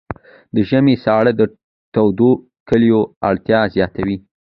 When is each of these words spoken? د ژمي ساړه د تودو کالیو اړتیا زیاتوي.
د 0.53 0.55
ژمي 0.69 0.95
ساړه 1.03 1.31
د 1.39 1.41
تودو 1.93 2.31
کالیو 2.67 3.01
اړتیا 3.29 3.59
زیاتوي. 3.75 4.17